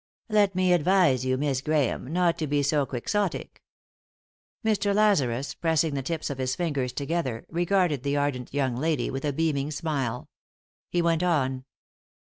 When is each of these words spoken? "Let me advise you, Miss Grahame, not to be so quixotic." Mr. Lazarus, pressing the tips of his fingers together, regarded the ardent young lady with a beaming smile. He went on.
"Let 0.29 0.55
me 0.55 0.73
advise 0.73 1.25
you, 1.25 1.37
Miss 1.37 1.61
Grahame, 1.61 2.09
not 2.11 2.35
to 2.39 2.47
be 2.47 2.63
so 2.63 2.87
quixotic." 2.87 3.61
Mr. 4.65 4.95
Lazarus, 4.95 5.53
pressing 5.53 5.93
the 5.93 6.01
tips 6.01 6.31
of 6.31 6.39
his 6.39 6.55
fingers 6.55 6.91
together, 6.91 7.45
regarded 7.49 8.01
the 8.01 8.17
ardent 8.17 8.51
young 8.51 8.75
lady 8.75 9.11
with 9.11 9.25
a 9.25 9.31
beaming 9.31 9.69
smile. 9.69 10.27
He 10.89 11.03
went 11.03 11.21
on. 11.21 11.65